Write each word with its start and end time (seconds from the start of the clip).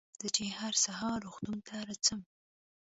زه 0.21 0.27
چې 0.35 0.43
هر 0.59 0.73
سهار 0.85 1.17
روغتون 1.25 1.57
ته 1.67 1.75
رڅم. 1.87 2.21